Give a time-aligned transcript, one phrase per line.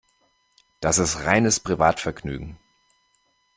[0.79, 2.57] Das ist reines Privatvergnügen.